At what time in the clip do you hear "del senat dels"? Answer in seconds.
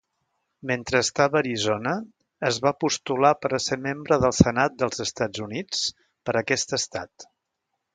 4.27-5.09